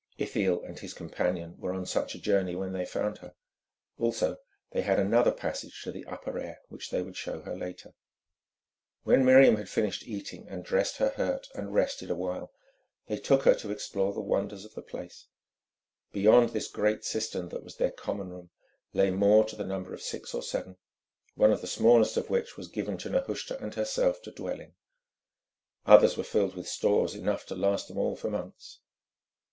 Ithiel 0.17 0.63
and 0.63 0.79
his 0.79 0.95
companion 0.95 1.59
were 1.59 1.73
on 1.75 1.85
such 1.85 2.15
a 2.15 2.19
journey 2.19 2.55
when 2.55 2.73
they 2.73 2.87
found 2.87 3.19
her. 3.19 3.35
Also 3.99 4.37
they 4.71 4.81
had 4.81 4.97
another 4.99 5.31
passage 5.31 5.79
to 5.83 5.91
the 5.91 6.03
upper 6.05 6.39
air 6.39 6.59
which 6.69 6.89
they 6.89 7.03
would 7.03 7.15
show 7.15 7.41
her 7.41 7.55
later. 7.55 7.93
When 9.03 9.23
Miriam 9.23 9.57
had 9.57 9.69
finished 9.69 10.07
eating, 10.07 10.47
dressed 10.63 10.97
her 10.97 11.09
hurt, 11.09 11.49
and 11.53 11.71
rested 11.75 12.09
a 12.09 12.15
while, 12.15 12.51
they 13.05 13.19
took 13.19 13.43
her 13.43 13.53
to 13.53 13.69
explore 13.69 14.11
the 14.11 14.21
wonders 14.21 14.65
of 14.65 14.73
the 14.73 14.81
place. 14.81 15.27
Beyond 16.11 16.49
this 16.49 16.67
great 16.67 17.05
cistern, 17.05 17.49
that 17.49 17.63
was 17.63 17.75
their 17.77 17.91
common 17.91 18.29
room, 18.29 18.49
lay 18.93 19.11
more 19.11 19.45
to 19.45 19.55
the 19.55 19.63
number 19.67 19.93
of 19.93 20.01
six 20.01 20.33
or 20.33 20.41
seven, 20.41 20.77
one 21.35 21.51
of 21.51 21.61
the 21.61 21.67
smallest 21.67 22.17
of 22.17 22.31
which 22.31 22.57
was 22.57 22.69
given 22.69 22.97
to 22.97 23.09
Nehushta 23.11 23.61
and 23.61 23.75
herself 23.75 24.19
to 24.23 24.31
dwell 24.31 24.59
in. 24.59 24.73
Others 25.85 26.17
were 26.17 26.23
filled 26.23 26.55
with 26.55 26.67
stores 26.67 27.13
enough 27.13 27.45
to 27.45 27.53
last 27.55 27.87
them 27.87 27.99
all 27.99 28.15
for 28.15 28.31
months. 28.31 28.79